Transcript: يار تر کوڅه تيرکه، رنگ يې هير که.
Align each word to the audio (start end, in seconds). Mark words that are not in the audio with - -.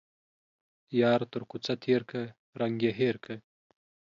يار 1.01 1.21
تر 1.31 1.41
کوڅه 1.49 1.73
تيرکه، 1.83 2.21
رنگ 2.59 2.77
يې 2.85 2.91
هير 2.99 3.15
که. 3.25 3.35